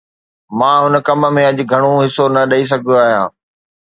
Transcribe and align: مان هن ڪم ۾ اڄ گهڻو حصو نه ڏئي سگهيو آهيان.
مان 0.57 0.77
هن 0.83 0.93
ڪم 1.07 1.21
۾ 1.35 1.41
اڄ 1.49 1.57
گهڻو 1.71 1.91
حصو 2.03 2.25
نه 2.35 2.41
ڏئي 2.51 2.63
سگهيو 2.71 2.97
آهيان. 3.03 3.29